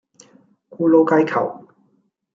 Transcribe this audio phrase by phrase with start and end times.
[0.69, 1.67] 咕嚕雞球